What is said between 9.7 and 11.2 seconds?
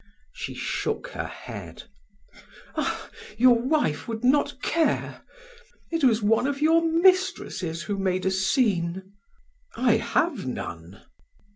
"I have none."